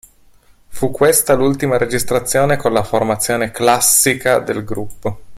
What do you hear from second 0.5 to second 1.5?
Fu questa